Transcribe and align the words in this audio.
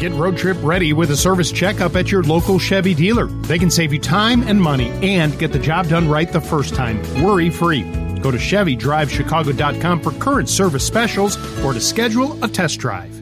Get 0.00 0.12
road 0.12 0.38
trip 0.38 0.56
ready 0.62 0.94
with 0.94 1.10
a 1.10 1.16
service 1.16 1.52
checkup 1.52 1.94
at 1.94 2.10
your 2.10 2.22
local 2.22 2.58
Chevy 2.58 2.94
dealer. 2.94 3.26
They 3.26 3.58
can 3.58 3.70
save 3.70 3.92
you 3.92 3.98
time 3.98 4.42
and 4.44 4.58
money 4.58 4.88
and 5.02 5.38
get 5.38 5.52
the 5.52 5.58
job 5.58 5.88
done 5.88 6.08
right 6.08 6.32
the 6.32 6.40
first 6.40 6.74
time, 6.74 7.02
worry 7.22 7.50
free. 7.50 7.82
Go 8.20 8.30
to 8.30 8.38
ChevyDriveChicago.com 8.38 10.00
for 10.00 10.12
current 10.12 10.48
service 10.48 10.86
specials 10.86 11.36
or 11.62 11.74
to 11.74 11.80
schedule 11.80 12.42
a 12.42 12.48
test 12.48 12.78
drive. 12.78 13.14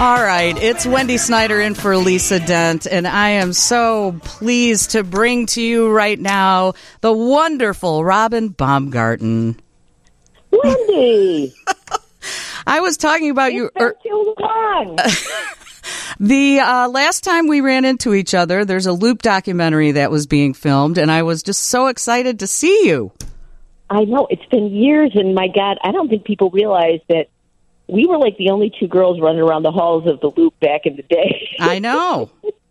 All 0.00 0.22
right, 0.22 0.54
it's 0.62 0.86
Wendy 0.86 1.18
Snyder 1.18 1.60
in 1.60 1.74
for 1.74 1.98
Lisa 1.98 2.40
Dent, 2.40 2.86
and 2.86 3.06
I 3.06 3.28
am 3.28 3.52
so 3.52 4.18
pleased 4.24 4.92
to 4.92 5.04
bring 5.04 5.44
to 5.48 5.60
you 5.62 5.90
right 5.90 6.18
now 6.18 6.72
the 7.02 7.12
wonderful 7.12 8.04
Robin 8.04 8.48
Baumgarten. 8.48 9.60
Wendy, 10.50 11.54
I 12.66 12.80
was 12.80 12.96
talking 12.96 13.30
about 13.30 13.52
you. 13.52 13.70
it's 13.74 14.02
been 14.02 14.10
too 14.10 14.34
long. 14.38 14.98
The 16.20 16.60
uh, 16.60 16.88
last 16.88 17.24
time 17.24 17.48
we 17.48 17.60
ran 17.60 17.84
into 17.84 18.14
each 18.14 18.34
other, 18.34 18.64
there's 18.64 18.86
a 18.86 18.92
loop 18.92 19.22
documentary 19.22 19.92
that 19.92 20.10
was 20.10 20.26
being 20.26 20.54
filmed, 20.54 20.96
and 20.96 21.10
I 21.10 21.22
was 21.22 21.42
just 21.42 21.62
so 21.62 21.88
excited 21.88 22.38
to 22.38 22.46
see 22.46 22.86
you. 22.86 23.12
I 23.90 24.04
know 24.04 24.26
it's 24.30 24.44
been 24.46 24.68
years, 24.68 25.12
and 25.14 25.34
my 25.34 25.48
God, 25.48 25.78
I 25.82 25.92
don't 25.92 26.08
think 26.08 26.24
people 26.24 26.50
realize 26.50 27.00
that 27.08 27.28
we 27.88 28.06
were 28.06 28.18
like 28.18 28.36
the 28.38 28.50
only 28.50 28.72
two 28.78 28.88
girls 28.88 29.20
running 29.20 29.42
around 29.42 29.62
the 29.62 29.72
halls 29.72 30.06
of 30.06 30.20
the 30.20 30.30
Loop 30.36 30.58
back 30.60 30.86
in 30.86 30.96
the 30.96 31.02
day. 31.02 31.48
I 31.58 31.80
know. 31.80 32.30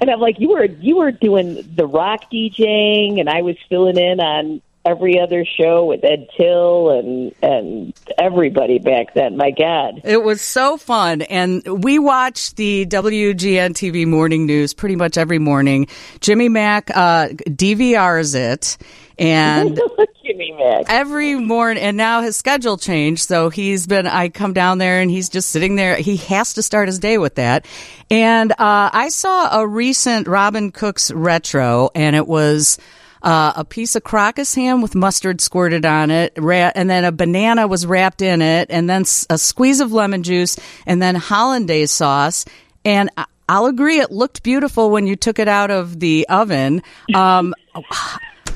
and 0.00 0.10
I'm 0.10 0.20
like, 0.20 0.38
you 0.38 0.50
were 0.50 0.64
you 0.64 0.96
were 0.96 1.10
doing 1.10 1.74
the 1.74 1.86
rock 1.86 2.30
DJing, 2.30 3.18
and 3.18 3.28
I 3.28 3.42
was 3.42 3.56
filling 3.68 3.98
in 3.98 4.20
on 4.20 4.62
every 4.84 5.20
other 5.20 5.44
show 5.44 5.84
with 5.84 6.04
Ed 6.04 6.28
Tyll 6.36 6.90
and 6.90 7.34
and 7.42 7.94
everybody 8.18 8.78
back 8.78 9.14
then. 9.14 9.36
My 9.36 9.50
God, 9.50 10.00
It 10.04 10.22
was 10.22 10.40
so 10.42 10.76
fun. 10.76 11.22
And 11.22 11.84
we 11.84 11.98
watch 11.98 12.54
the 12.56 12.86
WGN 12.86 13.70
TV 13.74 14.06
morning 14.06 14.46
news 14.46 14.74
pretty 14.74 14.96
much 14.96 15.16
every 15.16 15.38
morning. 15.38 15.86
Jimmy 16.20 16.48
Mack 16.48 16.90
uh, 16.94 17.28
DVRs 17.28 18.34
it. 18.34 18.76
And 19.18 19.78
Jimmy 20.24 20.52
Mack. 20.58 20.86
every 20.88 21.36
morning, 21.36 21.82
and 21.82 21.96
now 21.96 22.22
his 22.22 22.34
schedule 22.34 22.76
changed. 22.78 23.22
So 23.28 23.50
he's 23.50 23.86
been, 23.86 24.06
I 24.06 24.30
come 24.30 24.52
down 24.52 24.78
there 24.78 25.00
and 25.00 25.10
he's 25.10 25.28
just 25.28 25.50
sitting 25.50 25.76
there. 25.76 25.96
He 25.96 26.16
has 26.16 26.54
to 26.54 26.62
start 26.62 26.88
his 26.88 26.98
day 26.98 27.18
with 27.18 27.36
that. 27.36 27.66
And 28.10 28.50
uh, 28.52 28.56
I 28.92 29.10
saw 29.10 29.60
a 29.60 29.66
recent 29.66 30.26
Robin 30.26 30.72
Cook's 30.72 31.10
retro, 31.12 31.90
and 31.94 32.16
it 32.16 32.26
was. 32.26 32.78
Uh, 33.22 33.52
a 33.56 33.64
piece 33.64 33.94
of 33.94 34.02
Krakus 34.02 34.54
ham 34.56 34.82
with 34.82 34.94
mustard 34.94 35.40
squirted 35.40 35.86
on 35.86 36.10
it, 36.10 36.32
ra- 36.36 36.72
and 36.74 36.90
then 36.90 37.04
a 37.04 37.12
banana 37.12 37.68
was 37.68 37.86
wrapped 37.86 38.20
in 38.20 38.42
it, 38.42 38.68
and 38.70 38.90
then 38.90 39.02
a 39.30 39.38
squeeze 39.38 39.80
of 39.80 39.92
lemon 39.92 40.22
juice, 40.22 40.56
and 40.86 41.00
then 41.00 41.14
hollandaise 41.14 41.92
sauce. 41.92 42.44
And 42.84 43.10
I'll 43.48 43.66
agree, 43.66 44.00
it 44.00 44.10
looked 44.10 44.42
beautiful 44.42 44.90
when 44.90 45.06
you 45.06 45.14
took 45.14 45.38
it 45.38 45.46
out 45.46 45.70
of 45.70 46.00
the 46.00 46.26
oven. 46.28 46.82
Um, 47.14 47.54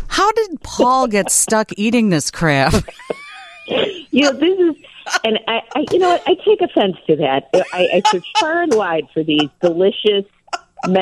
how 0.08 0.32
did 0.32 0.60
Paul 0.62 1.06
get 1.06 1.30
stuck 1.30 1.70
eating 1.76 2.10
this 2.10 2.30
crap? 2.30 2.74
You 3.68 4.22
know, 4.22 4.32
this 4.32 4.58
is, 4.58 4.84
and 5.24 5.38
I, 5.46 5.60
I 5.74 5.84
you 5.90 5.98
know? 5.98 6.18
I 6.26 6.34
take 6.36 6.62
offense 6.62 6.96
to 7.06 7.16
that. 7.16 7.50
I, 7.52 7.88
I 7.94 8.02
search 8.10 8.26
far 8.40 8.62
and 8.62 8.72
wide 8.72 9.08
for 9.12 9.22
these 9.22 9.50
delicious 9.60 10.24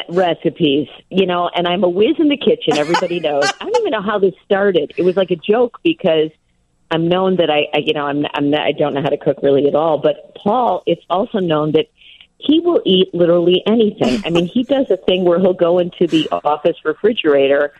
recipes, 0.08 0.88
you 1.10 1.26
know, 1.26 1.50
and 1.54 1.66
I'm 1.66 1.84
a 1.84 1.88
whiz 1.88 2.16
in 2.18 2.28
the 2.28 2.36
kitchen. 2.36 2.76
Everybody 2.78 3.20
knows. 3.20 3.44
I 3.60 3.64
don't 3.64 3.80
even 3.80 3.90
know 3.92 4.02
how 4.02 4.18
this 4.18 4.34
started. 4.44 4.92
It 4.96 5.02
was 5.02 5.16
like 5.16 5.30
a 5.30 5.36
joke 5.36 5.78
because 5.82 6.30
I'm 6.90 7.08
known 7.08 7.36
that 7.36 7.50
I, 7.50 7.66
I 7.74 7.80
you 7.84 7.92
know, 7.92 8.06
I'm, 8.06 8.24
I'm 8.34 8.50
not, 8.50 8.62
I 8.62 8.72
don't 8.72 8.94
know 8.94 9.02
how 9.02 9.10
to 9.10 9.18
cook 9.18 9.38
really 9.42 9.66
at 9.66 9.74
all. 9.74 9.98
But 9.98 10.34
Paul, 10.36 10.82
it's 10.86 11.04
also 11.10 11.38
known 11.38 11.72
that 11.72 11.86
he 12.38 12.60
will 12.60 12.80
eat 12.84 13.14
literally 13.14 13.62
anything. 13.66 14.18
I 14.24 14.30
mean, 14.30 14.48
he 14.52 14.64
does 14.64 14.86
a 14.90 14.96
thing 14.96 15.24
where 15.24 15.38
he'll 15.40 15.54
go 15.54 15.78
into 15.78 16.06
the 16.06 16.28
office 16.44 16.76
refrigerator 16.84 17.72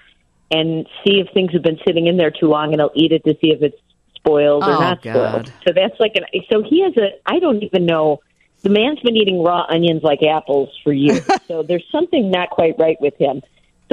and 0.51 0.87
see 1.05 1.21
if 1.21 1.29
things 1.35 1.53
have 1.53 1.63
been 1.63 1.79
sitting 1.87 2.07
in 2.07 2.17
there 2.17 2.31
too 2.31 2.47
long, 2.47 2.73
and 2.73 2.81
he'll 2.81 2.93
eat 2.95 3.13
it 3.13 3.25
to 3.25 3.33
see 3.41 3.51
if 3.51 3.63
it's 3.63 3.77
spoiled 4.17 4.65
or 4.65 4.75
Oh, 4.75 4.81
not 4.81 5.03
God. 5.03 5.13
spoiled. 5.13 5.53
So 5.67 5.75
that's 5.75 5.99
like 5.99 6.13
an. 6.17 6.25
So 6.51 6.63
he 6.63 6.83
has 6.83 6.97
a. 6.97 7.11
I 7.27 7.39
don't 7.39 7.63
even 7.63 7.87
know. 7.87 8.21
The 8.65 8.71
man's 8.71 8.99
been 9.01 9.17
eating 9.17 9.43
raw 9.43 9.67
onions 9.69 10.03
like 10.03 10.23
apples 10.23 10.71
for 10.83 10.93
years. 10.93 11.23
so 11.49 11.63
there's 11.63 11.85
something 11.93 12.31
not 12.31 12.51
quite 12.51 12.79
right 12.79 12.97
with 13.01 13.15
him. 13.19 13.43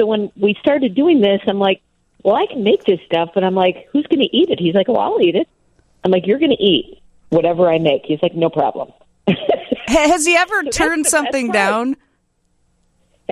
So 0.00 0.06
when 0.06 0.32
we 0.34 0.56
started 0.60 0.94
doing 0.94 1.20
this, 1.20 1.40
I'm 1.46 1.58
like, 1.58 1.82
well, 2.24 2.34
I 2.34 2.46
can 2.46 2.64
make 2.64 2.84
this 2.84 2.98
stuff, 3.04 3.30
but 3.34 3.44
I'm 3.44 3.54
like, 3.54 3.88
who's 3.92 4.06
going 4.06 4.20
to 4.20 4.36
eat 4.36 4.48
it? 4.48 4.58
He's 4.58 4.74
like, 4.74 4.88
oh, 4.88 4.96
I'll 4.96 5.20
eat 5.20 5.36
it. 5.36 5.46
I'm 6.02 6.10
like, 6.10 6.26
you're 6.26 6.38
going 6.38 6.56
to 6.56 6.62
eat 6.62 7.02
whatever 7.28 7.70
I 7.70 7.78
make. 7.78 8.02
He's 8.06 8.22
like, 8.22 8.34
no 8.34 8.48
problem. 8.48 8.92
Has 9.86 10.24
he 10.24 10.36
ever 10.36 10.62
that's 10.64 10.76
turned 10.76 11.06
something 11.06 11.50
down? 11.50 11.96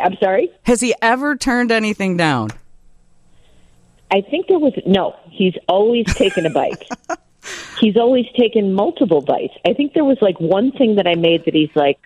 I'm 0.01 0.17
sorry. 0.17 0.51
Has 0.65 0.81
he 0.81 0.95
ever 1.01 1.37
turned 1.37 1.73
anything 1.73 2.19
down? 2.19 2.51
I 4.11 4.21
think 4.21 4.49
there 4.49 4.59
was 4.59 4.75
no. 4.87 5.17
He's 5.31 5.55
always 5.69 6.05
taken 6.15 6.45
a 6.45 6.51
bite. 6.51 6.85
he's 7.81 7.97
always 7.97 8.27
taken 8.39 8.75
multiple 8.75 9.21
bites. 9.21 9.55
I 9.67 9.75
think 9.75 9.95
there 9.95 10.05
was 10.05 10.19
like 10.21 10.41
one 10.41 10.73
thing 10.73 10.97
that 10.97 11.07
I 11.07 11.15
made 11.15 11.45
that 11.45 11.55
he's 11.55 11.75
like, 11.75 11.99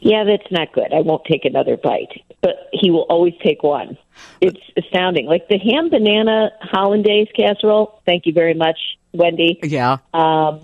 "Yeah, 0.00 0.24
that's 0.24 0.50
not 0.50 0.72
good. 0.72 0.92
I 0.92 1.00
won't 1.00 1.24
take 1.24 1.44
another 1.44 1.76
bite." 1.76 2.22
But 2.40 2.68
he 2.72 2.90
will 2.90 3.06
always 3.08 3.34
take 3.42 3.62
one. 3.62 3.98
It's 4.40 4.60
astounding. 4.76 5.26
Like 5.26 5.48
the 5.48 5.58
ham 5.58 5.90
banana 5.90 6.52
hollandaise 6.60 7.28
casserole. 7.34 8.00
Thank 8.06 8.26
you 8.26 8.32
very 8.32 8.54
much, 8.54 8.78
Wendy. 9.12 9.58
Yeah. 9.62 9.98
Um, 10.14 10.60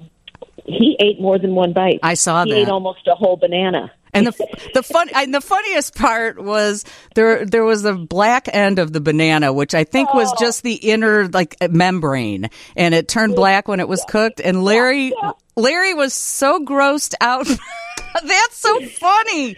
he 0.65 0.97
ate 1.01 1.21
more 1.21 1.39
than 1.39 1.55
one 1.55 1.73
bite. 1.73 2.01
I 2.03 2.15
saw 2.15 2.45
he 2.45 2.53
that. 2.53 2.59
ate 2.59 2.69
almost 2.69 3.07
a 3.07 3.15
whole 3.15 3.37
banana. 3.37 3.93
And 4.15 4.27
the 4.29 4.47
the 4.75 4.83
fun 4.83 5.09
and 5.15 5.35
the 5.35 5.41
funniest 5.41 5.95
part 5.97 6.43
was 6.43 6.85
there 7.15 7.45
there 7.45 7.65
was 7.65 7.83
the 7.83 7.95
black 7.95 8.49
end 8.53 8.79
of 8.79 8.93
the 8.93 9.01
banana, 9.01 9.53
which 9.53 9.75
I 9.75 9.85
think 9.85 10.15
was 10.15 10.31
Oh. 10.33 10.37
just 10.39 10.63
the 10.63 10.75
inner 10.75 11.29
like 11.29 11.57
membrane, 11.71 12.49
and 12.77 12.95
it 12.95 13.09
turned 13.09 13.35
black 13.35 13.67
when 13.69 13.81
it 13.81 13.89
was 13.89 14.05
cooked. 14.09 14.41
And 14.41 14.63
Larry 14.65 15.13
Larry 15.57 15.95
was 15.95 16.15
so 16.15 16.65
grossed 16.65 17.15
out. 17.21 17.47
That's 18.25 18.57
so 18.57 18.81
funny. 18.87 19.57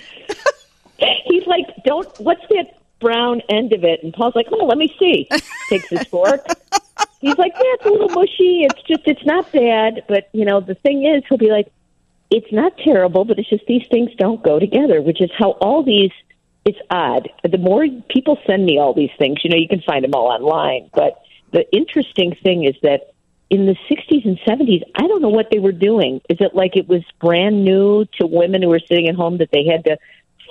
He's 1.27 1.47
like, 1.47 1.67
"Don't. 1.85 2.09
What's 2.21 2.41
that 2.49 2.79
brown 3.01 3.43
end 3.51 3.73
of 3.75 3.85
it?" 3.85 4.03
And 4.03 4.13
Paul's 4.15 4.35
like, 4.35 4.47
"Oh, 4.51 4.65
let 4.65 4.79
me 4.79 4.95
see." 4.99 5.29
Takes 5.69 5.89
his 5.89 6.05
fork. 6.05 6.47
He's 7.21 7.37
like, 7.37 7.53
"Yeah, 7.55 7.61
it's 7.75 7.87
a 7.87 7.91
little 7.91 8.09
mushy. 8.09 8.65
It's 8.65 8.81
just, 8.83 9.03
it's 9.07 9.25
not 9.27 9.51
bad." 9.53 10.05
But 10.09 10.29
you 10.33 10.45
know, 10.47 10.61
the 10.61 10.75
thing 10.75 11.05
is, 11.05 11.23
he'll 11.29 11.37
be 11.39 11.51
like, 11.51 11.71
"It's 12.31 12.53
not 12.53 12.77
terrible, 12.79 13.25
but 13.25 13.39
it's 13.39 13.49
just 13.49 13.67
these 13.67 13.87
things 13.89 14.11
don't 14.17 14.43
go 14.43 14.59
together." 14.59 15.01
Which 15.03 15.21
is 15.21 15.31
how 15.37 15.53
all 15.53 15.83
these. 15.83 16.13
It's 16.65 16.79
odd. 16.91 17.31
The 17.49 17.59
more 17.59 17.87
people 18.09 18.39
send 18.45 18.67
me 18.67 18.77
all 18.77 18.93
these 18.93 19.13
things, 19.19 19.45
you 19.45 19.51
know, 19.51 19.57
you 19.57 19.69
can 19.69 19.83
find 19.83 20.03
them 20.03 20.17
all 20.17 20.27
online. 20.27 20.91
But 20.93 21.23
the 21.53 21.65
interesting 21.73 22.35
thing 22.43 22.65
is 22.65 22.75
that 22.83 23.13
in 23.51 23.67
the 23.67 23.77
60s 23.89 24.25
and 24.25 24.39
70s, 24.41 24.83
I 24.95 25.07
don't 25.07 25.23
know 25.23 25.29
what 25.29 25.51
they 25.51 25.59
were 25.59 25.73
doing. 25.73 26.21
Is 26.29 26.39
it 26.41 26.55
like 26.55 26.77
it 26.77 26.89
was 26.89 27.03
brand 27.21 27.65
new 27.65 28.05
to 28.19 28.27
women 28.27 28.63
who 28.63 28.69
were 28.69 28.81
sitting 28.81 29.09
at 29.09 29.15
home 29.15 29.39
that 29.39 29.51
they 29.53 29.65
had 29.65 29.85
to 29.85 29.97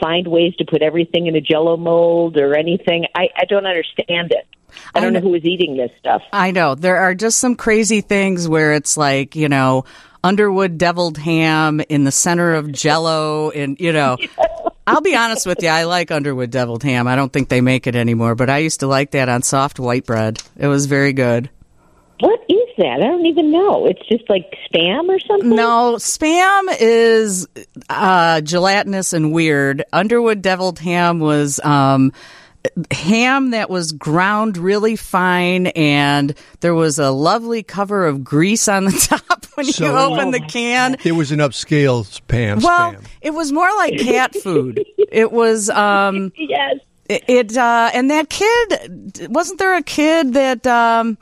find 0.01 0.27
ways 0.27 0.55
to 0.57 0.65
put 0.65 0.81
everything 0.81 1.27
in 1.27 1.35
a 1.35 1.41
jello 1.41 1.75
mold 1.75 2.37
or 2.37 2.55
anything? 2.55 3.05
I, 3.13 3.29
I 3.35 3.45
don't 3.45 3.65
understand 3.65 4.31
it. 4.31 4.47
I 4.93 4.99
don't 4.99 5.13
know 5.13 5.19
who 5.19 5.29
was 5.29 5.45
eating 5.45 5.77
this 5.77 5.91
stuff. 5.99 6.21
I 6.31 6.51
know 6.51 6.75
there 6.75 6.97
are 6.97 7.13
just 7.13 7.39
some 7.39 7.55
crazy 7.55 8.01
things 8.01 8.47
where 8.47 8.73
it's 8.73 8.97
like 8.97 9.35
you 9.35 9.49
know 9.49 9.85
Underwood 10.23 10.77
deviled 10.77 11.17
ham 11.17 11.81
in 11.81 12.03
the 12.03 12.11
center 12.11 12.53
of 12.55 12.71
Jello, 12.71 13.51
and 13.51 13.79
you 13.79 13.91
know. 13.91 14.17
I'll 14.87 15.01
be 15.01 15.15
honest 15.15 15.47
with 15.47 15.63
you. 15.63 15.69
I 15.69 15.85
like 15.85 16.11
Underwood 16.11 16.51
deviled 16.51 16.83
ham. 16.83 17.07
I 17.07 17.15
don't 17.15 17.33
think 17.33 17.49
they 17.49 17.59
make 17.59 17.87
it 17.87 17.95
anymore, 17.95 18.35
but 18.35 18.51
I 18.51 18.59
used 18.59 18.81
to 18.81 18.87
like 18.87 19.11
that 19.11 19.29
on 19.29 19.41
soft 19.41 19.79
white 19.79 20.05
bread. 20.05 20.43
It 20.57 20.67
was 20.67 20.85
very 20.85 21.11
good. 21.11 21.49
What 22.19 22.39
is 22.47 22.69
that? 22.77 23.01
I 23.01 23.07
don't 23.07 23.25
even 23.25 23.51
know. 23.51 23.87
It's 23.87 24.07
just 24.07 24.29
like 24.29 24.55
spam 24.71 25.09
or 25.09 25.19
something? 25.19 25.55
No, 25.55 25.95
spam 25.97 26.63
is 26.79 27.47
uh, 27.89 28.41
gelatinous 28.41 29.11
and 29.11 29.33
weird. 29.33 29.83
Underwood 29.91 30.41
deviled 30.41 30.79
ham 30.79 31.19
was 31.19 31.59
um, 31.61 32.13
ham 32.91 33.51
that 33.51 33.69
was 33.69 33.91
ground 33.91 34.57
really 34.57 34.95
fine, 34.95 35.67
and 35.67 36.33
there 36.61 36.73
was 36.73 36.99
a 36.99 37.11
lovely 37.11 37.63
cover 37.63 38.05
of 38.07 38.23
grease 38.23 38.67
on 38.67 38.85
the 38.85 38.91
top 39.27 39.45
when 39.55 39.65
So- 39.67 39.85
you 39.85 39.91
opened 39.91 40.33
the 40.33 40.39
can. 40.41 40.97
It 41.03 41.13
was 41.13 41.31
an 41.31 41.39
upscale 41.39 42.03
spam. 42.05 42.61
Well, 42.63 42.93
spam. 42.93 43.05
it 43.21 43.31
was 43.31 43.51
more 43.51 43.69
like 43.75 43.97
cat 43.99 44.35
food. 44.43 44.85
It 44.97 45.31
was 45.31 45.69
um, 45.69 46.31
Yes. 46.37 46.77
it, 47.09 47.23
it 47.27 47.57
uh, 47.57 47.91
and 47.93 48.09
that 48.11 48.29
kid 48.29 49.27
wasn't 49.29 49.59
there 49.59 49.75
a 49.75 49.83
kid 49.83 50.33
that 50.33 50.65
um, 50.67 51.17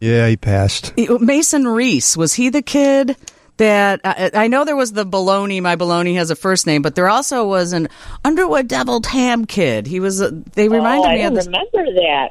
Yeah, 0.00 0.26
he 0.28 0.36
passed. 0.36 0.92
Mason 1.20 1.66
Reese 1.68 2.16
was 2.16 2.34
he 2.34 2.48
the 2.48 2.62
kid 2.62 3.16
that 3.58 4.00
I, 4.04 4.30
I 4.34 4.48
know 4.48 4.64
there 4.64 4.76
was 4.76 4.92
the 4.92 5.04
baloney. 5.06 5.60
My 5.62 5.76
baloney 5.76 6.14
has 6.16 6.30
a 6.30 6.36
first 6.36 6.66
name, 6.66 6.82
but 6.82 6.94
there 6.94 7.08
also 7.08 7.46
was 7.46 7.72
an 7.72 7.88
Underwood 8.24 8.68
deviled 8.68 9.06
ham 9.06 9.44
kid. 9.44 9.86
He 9.86 10.00
was. 10.00 10.20
uh, 10.22 10.30
They 10.54 10.68
oh, 10.68 10.72
reminded 10.72 11.06
oh, 11.06 11.10
I 11.10 11.14
me 11.16 11.24
of 11.24 11.34
this. 11.34 11.46
remember 11.46 11.92
that. 11.94 12.28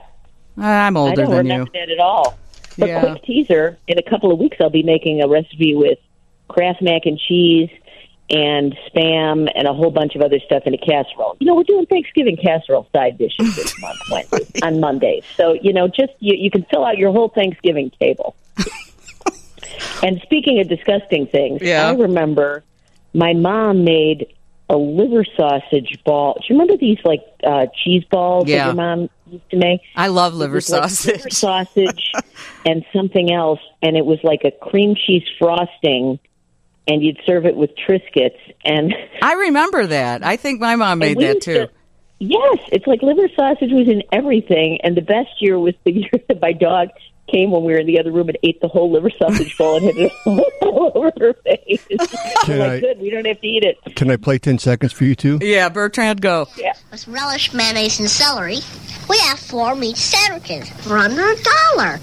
Uh, 0.58 0.64
I'm 0.66 0.98
I 0.98 1.00
older 1.00 1.26
don't 1.26 1.32
than 1.32 1.46
you. 1.48 1.68
that 1.74 1.90
at 1.90 2.00
all. 2.00 2.38
But 2.78 2.90
Yeah. 2.90 3.00
quick 3.12 3.24
teaser: 3.24 3.78
in 3.88 3.98
a 3.98 4.04
couple 4.10 4.32
of 4.32 4.40
weeks, 4.40 4.58
I'll 4.60 4.70
be 4.70 4.84
making 4.84 5.22
a 5.22 5.28
recipe 5.28 5.76
with 5.76 6.00
Kraft 6.50 6.82
mac 6.82 7.04
and 7.06 7.18
cheese 7.20 7.70
and 8.30 8.74
spam 8.88 9.50
and 9.56 9.68
a 9.68 9.74
whole 9.74 9.92
bunch 9.92 10.16
of 10.16 10.22
other 10.22 10.40
stuff 10.46 10.64
in 10.66 10.74
a 10.74 10.78
casserole. 10.78 11.36
You 11.40 11.48
know, 11.48 11.56
we're 11.56 11.64
doing 11.64 11.86
Thanksgiving 11.86 12.38
casserole 12.38 12.88
side 12.96 13.18
dishes 13.18 13.56
this 13.56 13.78
month, 13.82 14.00
Wednesday, 14.10 14.46
on 14.62 14.80
Mondays. 14.80 15.24
So 15.38 15.54
you 15.54 15.74
know, 15.74 15.88
just 15.88 16.14
you, 16.20 16.36
you 16.38 16.50
can 16.50 16.66
fill 16.72 16.86
out 16.86 16.98
your 16.98 17.12
whole 17.12 17.30
Thanksgiving 17.30 17.92
table. 18.00 18.36
And 20.04 20.20
speaking 20.24 20.60
of 20.60 20.68
disgusting 20.70 21.28
things, 21.28 21.62
Yeah. 21.62 21.90
I 21.90 21.94
remember 21.94 22.64
my 23.14 23.34
mom 23.34 23.84
made 23.84 24.34
a 24.70 24.78
liver 24.78 25.26
sausage 25.36 25.98
ball. 26.06 26.36
Do 26.36 26.42
you 26.48 26.56
remember 26.60 26.78
these 26.78 27.00
like 27.04 27.22
uh, 27.44 27.66
cheese 27.84 28.04
balls 28.10 28.48
Yeah. 28.48 28.60
that 28.60 28.66
your 28.68 28.76
mom 28.76 29.10
used 29.30 29.50
to 29.52 29.58
make? 29.58 29.82
I 29.96 30.08
love 30.08 30.34
liver 30.34 30.56
was 30.56 30.70
like 30.70 30.84
sausage. 30.84 31.18
liver 31.18 31.30
sausage 31.32 32.12
and 32.66 32.86
something 32.94 33.34
else, 33.34 33.60
and 33.82 33.98
it 33.98 34.06
was 34.06 34.20
like 34.24 34.44
a 34.46 34.52
cream 34.52 34.96
cheese 34.96 35.24
frosting, 35.38 36.20
and 36.88 37.04
you'd 37.04 37.20
serve 37.26 37.46
it 37.46 37.56
with 37.56 37.72
Triscuits. 37.76 38.40
And 38.64 38.94
I 39.22 39.34
remember 39.34 39.88
that. 39.88 40.24
I 40.24 40.38
think 40.38 40.62
my 40.62 40.76
mom 40.78 41.00
made 41.00 41.20
that 41.20 41.42
too. 41.42 41.54
to- 41.54 41.70
yes, 42.20 42.60
it's 42.72 42.88
like 42.88 43.02
liver 43.02 43.28
sausage 43.36 43.72
was 43.72 43.90
in 43.90 44.04
everything. 44.14 44.80
And 44.84 44.96
the 44.96 45.02
best 45.02 45.30
year 45.42 45.60
was 45.60 45.74
the 45.84 45.92
year 46.00 46.12
that 46.30 46.42
my 46.42 46.54
dog 46.54 46.90
came 47.28 47.52
when 47.52 47.64
we 47.64 47.74
were 47.74 47.80
in 47.80 47.88
the 47.88 48.00
other 48.00 48.12
room 48.12 48.28
and 48.30 48.38
ate 48.44 48.60
the 48.62 48.68
whole 48.68 48.92
liver 48.92 49.10
sausage 49.18 49.58
bowl 49.58 49.78
and 49.78 49.86
hit 49.86 49.98
it 49.98 50.12
all 50.62 50.92
over 50.96 51.12
her 51.20 51.34
face. 51.46 51.86
Can 52.44 52.60
like, 52.60 52.72
I- 52.72 52.80
good, 52.80 53.00
we 53.00 53.10
don't 53.10 53.26
have 53.26 53.40
to 53.42 53.48
eat 53.48 53.64
it. 53.64 53.78
Can 53.96 54.10
I 54.12 54.18
play 54.18 54.38
10 54.38 54.58
seconds 54.58 54.92
for 54.94 55.06
you 55.06 55.16
two? 55.16 55.40
Yeah, 55.42 55.70
Bertrand, 55.70 56.22
go. 56.22 56.48
With 56.92 57.08
relish, 57.08 57.54
mayonnaise, 57.54 58.00
and 58.00 58.10
celery, 58.10 58.58
we 59.10 59.18
have 59.20 59.40
four 59.40 59.76
meat 59.76 59.98
sandwiches 59.98 60.70
for 60.86 60.98
under 60.98 61.22
a 61.22 61.36
dollar. 61.76 62.00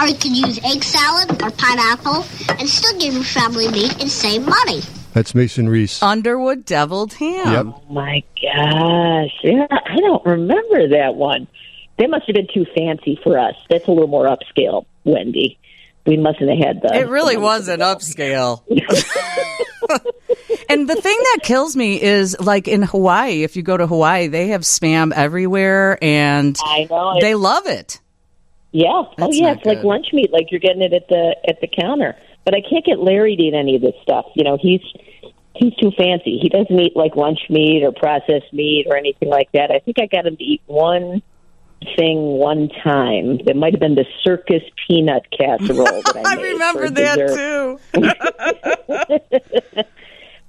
or 0.00 0.06
you 0.08 0.16
can 0.16 0.34
use 0.34 0.58
egg 0.64 0.82
salad 0.82 1.30
or 1.42 1.50
pineapple 1.52 2.24
and 2.58 2.68
still 2.68 2.98
give 2.98 3.14
your 3.14 3.22
family 3.24 3.68
meat 3.70 4.00
and 4.00 4.10
save 4.10 4.42
money. 4.44 4.80
That's 5.12 5.34
Mason 5.34 5.68
Reese. 5.68 6.02
Underwood 6.02 6.64
deviled 6.66 7.14
ham. 7.14 7.52
Yep. 7.52 7.66
Oh 7.68 7.82
my 7.92 8.22
gosh. 8.42 9.30
Yeah, 9.42 9.66
I 9.70 9.96
don't 10.00 10.24
remember 10.26 10.88
that 10.88 11.14
one. 11.14 11.46
That 11.98 12.10
must 12.10 12.26
have 12.26 12.34
been 12.34 12.48
too 12.52 12.66
fancy 12.76 13.18
for 13.22 13.38
us. 13.38 13.54
That's 13.70 13.86
a 13.88 13.90
little 13.90 14.08
more 14.08 14.26
upscale, 14.26 14.84
Wendy. 15.04 15.58
We 16.06 16.16
mustn't 16.16 16.48
have 16.48 16.58
had 16.58 16.82
the. 16.82 16.94
It 16.94 17.08
really 17.08 17.36
was 17.36 17.68
an 17.68 17.80
upscale. 17.80 18.62
and 20.68 20.88
the 20.88 20.94
thing 20.94 21.16
that 21.18 21.38
kills 21.42 21.74
me 21.74 22.00
is 22.00 22.38
like 22.38 22.68
in 22.68 22.82
Hawaii, 22.82 23.42
if 23.42 23.56
you 23.56 23.62
go 23.62 23.76
to 23.76 23.86
Hawaii, 23.86 24.28
they 24.28 24.48
have 24.48 24.62
spam 24.62 25.12
everywhere 25.12 25.98
and 26.02 26.56
I 26.62 26.86
know. 26.88 27.18
they 27.20 27.34
love 27.34 27.66
it. 27.66 28.00
Yeah. 28.72 28.88
oh 28.90 29.12
That's 29.16 29.38
yeah, 29.38 29.48
not 29.48 29.56
it's 29.58 29.66
like 29.66 29.82
lunch 29.82 30.08
meat, 30.12 30.32
like 30.32 30.50
you're 30.50 30.60
getting 30.60 30.82
it 30.82 30.92
at 30.92 31.08
the 31.08 31.36
at 31.48 31.60
the 31.60 31.68
counter. 31.68 32.14
But 32.44 32.54
I 32.54 32.60
can't 32.60 32.84
get 32.84 33.00
Larry 33.00 33.34
to 33.34 33.42
eat 33.42 33.54
any 33.54 33.74
of 33.74 33.82
this 33.82 33.94
stuff. 34.02 34.26
You 34.34 34.44
know, 34.44 34.58
he's 34.60 34.82
he's 35.54 35.74
too 35.76 35.90
fancy. 35.96 36.38
He 36.40 36.48
doesn't 36.48 36.78
eat 36.78 36.94
like 36.94 37.16
lunch 37.16 37.40
meat 37.50 37.82
or 37.82 37.90
processed 37.90 38.52
meat 38.52 38.86
or 38.88 38.96
anything 38.96 39.28
like 39.28 39.50
that. 39.52 39.72
I 39.72 39.80
think 39.80 39.98
I 39.98 40.06
got 40.06 40.26
him 40.26 40.36
to 40.36 40.44
eat 40.44 40.62
one 40.66 41.22
thing 41.96 42.18
one 42.38 42.68
time. 42.82 43.38
It 43.46 43.56
might 43.56 43.72
have 43.72 43.80
been 43.80 43.94
the 43.94 44.06
circus 44.22 44.62
peanut 44.86 45.26
casserole 45.36 45.84
that 46.02 46.22
I 46.24 46.32
I 46.38 46.42
remember 46.42 46.90
that 46.90 47.18
dessert. 47.18 47.78
too. 47.92 49.82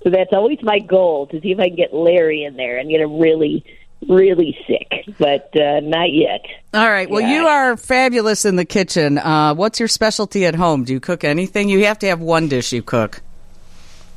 So 0.04 0.12
that's 0.12 0.32
always 0.32 0.60
my 0.62 0.80
goal 0.80 1.28
to 1.28 1.42
see 1.42 1.52
if 1.52 1.60
I 1.60 1.68
can 1.68 1.76
get 1.76 1.94
Larry 1.94 2.44
in 2.44 2.56
there 2.56 2.78
and 2.78 2.90
get 2.90 3.02
him 3.02 3.20
really, 3.20 3.66
really 4.08 4.56
sick. 4.68 5.04
But 5.18 5.52
uh, 5.60 5.82
not 5.82 6.14
yet. 6.14 6.46
All 6.74 6.90
right. 6.90 7.10
Well, 7.10 7.20
Yeah. 7.20 7.34
you 7.42 7.48
are 7.48 7.76
fabulous 7.76 8.46
in 8.46 8.56
the 8.56 8.64
kitchen. 8.64 9.18
Uh, 9.18 9.56
what's 9.56 9.80
your 9.80 9.90
specialty 9.90 10.46
at 10.46 10.56
home? 10.56 10.84
Do 10.86 10.94
you 10.94 11.00
cook 11.02 11.24
anything? 11.26 11.68
You 11.68 11.84
have 11.86 12.00
to 12.00 12.08
have 12.08 12.22
one 12.22 12.48
dish 12.48 12.72
you 12.72 12.84
cook. 12.84 13.22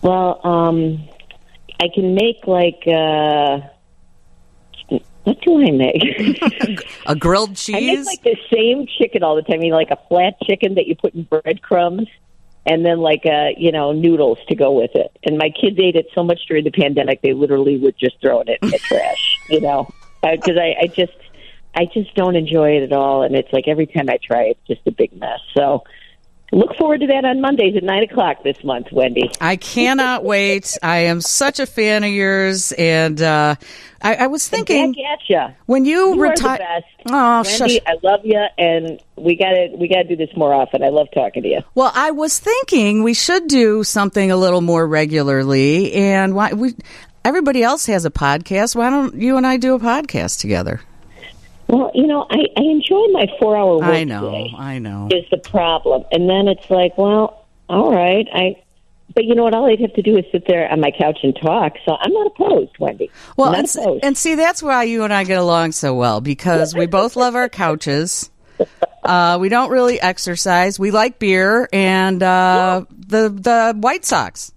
Well, 0.03 0.39
um, 0.47 1.09
I 1.81 1.87
can 1.93 2.15
make 2.15 2.47
like 2.47 2.83
uh, 2.87 3.61
what 5.25 5.41
do 5.43 5.61
I 5.61 5.71
make? 5.71 6.85
A 7.07 7.15
grilled 7.15 7.57
cheese? 7.57 7.77
I 7.77 7.81
make 7.81 8.07
like 8.07 8.23
the 8.23 8.37
same 8.53 8.87
chicken 8.99 9.23
all 9.23 9.37
the 9.37 9.43
time. 9.43 9.57
I 9.57 9.59
mean, 9.59 9.73
like 9.73 9.91
a 9.91 9.99
flat 10.09 10.35
chicken 10.45 10.75
that 10.75 10.87
you 10.87 10.97
put 10.97 11.15
in 11.15 11.25
breadcrumbs, 11.25 12.09
and 12.67 12.85
then 12.85 12.99
like 12.99 13.27
uh, 13.27 13.49
you 13.57 13.71
know 13.71 13.93
noodles 13.93 14.39
to 14.49 14.55
go 14.55 14.73
with 14.73 14.93
it. 14.95 15.17
And 15.25 15.37
my 15.37 15.51
kids 15.51 15.79
ate 15.79 15.97
it 15.97 16.07
so 16.15 16.25
much 16.25 16.41
during 16.49 16.65
the 16.65 16.71
pandemic, 16.71 17.23
they 17.23 17.35
literally 17.35 17.77
would 17.79 17.99
just 17.99 18.21
throw 18.21 18.41
it 18.41 18.49
in 18.63 18.71
the 18.71 18.79
trash. 18.83 19.39
You 19.49 19.61
know, 19.61 19.89
because 20.23 20.57
I, 20.57 20.77
I 20.81 20.87
just 20.87 21.13
I 21.75 21.85
just 21.87 22.15
don't 22.15 22.37
enjoy 22.37 22.77
it 22.79 22.83
at 22.85 22.93
all, 22.93 23.23
and 23.23 23.35
it's 23.35 23.53
like 23.53 23.69
every 23.69 23.87
time 23.87 24.09
I 24.09 24.19
try, 24.23 24.45
it's 24.45 24.67
just 24.67 24.81
a 24.87 24.93
big 24.93 25.19
mess. 25.19 25.41
So. 25.55 25.85
Look 26.53 26.75
forward 26.77 27.01
to 27.01 27.07
that 27.07 27.25
on 27.25 27.41
Mondays 27.41 27.77
at 27.77 27.85
nine 27.85 28.03
o'clock 28.03 28.43
this 28.43 28.63
month, 28.65 28.89
Wendy. 28.91 29.31
I 29.41 29.55
cannot 29.57 30.25
wait. 30.25 30.77
I 30.83 30.99
am 30.99 31.21
such 31.21 31.61
a 31.61 31.67
fan 31.67 32.03
of 32.03 32.11
yours. 32.11 32.73
And 32.73 33.23
uh, 33.23 33.55
I, 34.03 34.15
I 34.17 34.27
was 34.27 34.49
thinking 34.49 34.95
ya. 35.29 35.51
when 35.67 35.85
you, 35.85 36.15
You 36.15 36.23
retire. 36.23 36.83
Oh, 37.09 37.43
Wendy, 37.43 37.51
shush. 37.51 37.79
I 37.87 37.95
love 38.03 38.21
you, 38.25 38.45
and 38.59 39.01
we 39.17 39.37
got 39.37 39.51
to 39.51 39.77
we 39.79 39.89
got 39.89 40.03
to 40.03 40.05
do 40.05 40.17
this 40.17 40.37
more 40.37 40.53
often. 40.53 40.83
I 40.83 40.89
love 40.89 41.07
talking 41.15 41.45
to 41.45 41.49
you. 41.49 41.61
Well, 41.77 41.93
I 41.95 42.11
was 42.11 42.39
thinking 42.39 43.05
we 43.05 43.15
should 43.15 43.47
do 43.47 43.85
something 43.85 44.33
a 44.33 44.37
little 44.37 44.61
more 44.61 44.87
regularly. 44.87 45.93
And 45.93 46.35
why 46.35 46.53
we? 46.53 46.75
Everybody 47.25 47.63
else 47.63 47.87
has 47.87 48.05
a 48.05 48.11
podcast. 48.11 48.75
Why 48.75 48.91
don't 48.91 49.15
you 49.15 49.37
and 49.37 49.47
I 49.47 49.57
do 49.59 49.75
a 49.75 49.79
podcast 49.79 50.41
together? 50.41 50.81
Well, 51.71 51.93
you 51.95 52.07
know, 52.09 52.27
I, 52.29 52.39
I 52.57 52.63
enjoy 52.63 53.07
my 53.13 53.27
four 53.39 53.57
hour 53.57 53.77
work 53.77 53.85
I 53.85 54.03
know. 54.03 54.49
I 54.59 54.81
know. 54.81 55.09
Is 55.13 55.25
the 55.31 55.39
problem, 55.39 56.05
and 56.11 56.29
then 56.29 56.49
it's 56.49 56.69
like, 56.69 56.99
well, 56.99 57.47
all 57.69 57.95
right, 57.95 58.27
I. 58.35 58.63
But 59.13 59.25
you 59.25 59.35
know 59.35 59.45
what? 59.45 59.55
All 59.55 59.67
I'd 59.67 59.81
have 59.81 59.93
to 59.95 60.03
do 60.03 60.17
is 60.17 60.25
sit 60.31 60.47
there 60.47 60.71
on 60.71 60.81
my 60.81 60.91
couch 60.91 61.19
and 61.23 61.37
talk. 61.41 61.75
So 61.85 61.97
I'm 61.99 62.13
not 62.13 62.29
opposed, 62.29 62.79
Wendy. 62.79 63.11
Well, 63.37 63.55
and, 63.55 63.69
opposed. 63.69 64.05
and 64.05 64.17
see, 64.17 64.35
that's 64.37 64.63
why 64.63 64.85
you 64.85 65.05
and 65.05 65.13
I 65.13 65.25
get 65.25 65.39
along 65.39 65.73
so 65.73 65.95
well 65.95 66.21
because 66.21 66.75
we 66.75 66.87
both 66.87 67.17
love 67.17 67.35
our 67.35 67.49
couches. 67.49 68.31
Uh, 69.03 69.39
we 69.41 69.49
don't 69.49 69.71
really 69.71 70.01
exercise. 70.01 70.79
We 70.79 70.91
like 70.91 71.19
beer 71.19 71.69
and 71.73 72.23
uh, 72.23 72.85
the 72.91 73.31
the 73.31 73.75
White 73.79 74.05
Sox. 74.05 74.53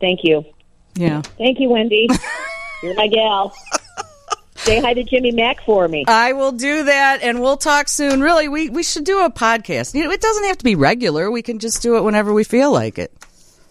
Thank 0.00 0.20
you, 0.22 0.44
Yeah, 0.94 1.22
thank 1.22 1.58
you, 1.58 1.70
Wendy. 1.70 2.08
You're 2.82 2.94
my 2.94 3.08
gal. 3.08 3.52
Say 4.68 4.80
hi 4.80 4.92
to 4.92 5.02
Jimmy 5.02 5.30
Mack 5.30 5.62
for 5.64 5.88
me. 5.88 6.04
I 6.06 6.34
will 6.34 6.52
do 6.52 6.84
that, 6.84 7.22
and 7.22 7.40
we'll 7.40 7.56
talk 7.56 7.88
soon. 7.88 8.20
Really, 8.20 8.48
we 8.48 8.68
we 8.68 8.82
should 8.82 9.04
do 9.04 9.24
a 9.24 9.30
podcast. 9.30 9.94
You 9.94 10.04
know, 10.04 10.10
it 10.10 10.20
doesn't 10.20 10.44
have 10.44 10.58
to 10.58 10.64
be 10.64 10.74
regular. 10.74 11.30
We 11.30 11.40
can 11.40 11.58
just 11.58 11.80
do 11.80 11.96
it 11.96 12.04
whenever 12.04 12.34
we 12.34 12.44
feel 12.44 12.70
like 12.70 12.98
it. 12.98 13.10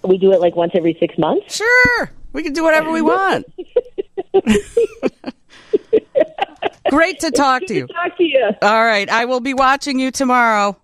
We 0.04 0.18
do 0.18 0.32
it 0.32 0.42
like 0.42 0.56
once 0.56 0.72
every 0.74 0.98
six 1.00 1.16
months. 1.20 1.56
Sure, 1.56 2.12
we 2.34 2.42
can 2.42 2.54
do 2.54 2.64
whatever 2.64 2.90
we 2.90 3.04
want. 3.04 3.46
Great 6.90 7.20
to 7.20 7.30
talk 7.30 7.68
to 7.68 7.76
you. 7.76 7.86
Talk 7.86 8.18
to 8.18 8.24
you. 8.24 8.50
All 8.64 8.84
right, 8.84 9.08
I 9.08 9.26
will 9.26 9.42
be 9.42 9.54
watching 9.54 10.00
you 10.00 10.10
tomorrow. 10.10 10.76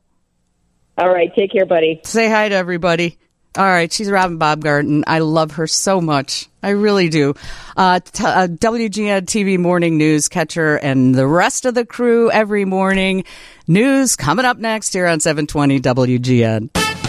All 0.96 1.10
right, 1.10 1.34
take 1.34 1.51
care, 1.51 1.65
buddy. 1.65 2.01
Say 2.03 2.29
hi 2.29 2.50
to 2.50 2.55
everybody. 2.55 3.17
All 3.55 3.65
right, 3.65 3.91
she's 3.93 4.10
Robin 4.10 4.39
Baumgarten. 4.39 5.03
I 5.05 5.19
love 5.19 5.51
her 5.53 5.67
so 5.67 6.01
much. 6.01 6.50
I 6.63 6.69
really 6.69 7.10
do. 7.10 7.36
Uh, 7.77 8.00
t- 8.00 8.24
uh, 8.25 8.48
WGN 8.48 9.25
TV 9.25 9.60
morning 9.60 9.98
news 9.98 10.27
catcher 10.27 10.77
and 10.77 11.13
the 11.13 11.27
rest 11.27 11.65
of 11.65 11.75
the 11.75 11.86
crew 11.86 12.31
every 12.31 12.65
morning. 12.65 13.25
News 13.67 14.15
coming 14.15 14.45
up 14.45 14.57
next 14.57 14.93
here 14.93 15.05
on 15.05 15.19
720 15.19 15.79
WGN. 15.81 17.02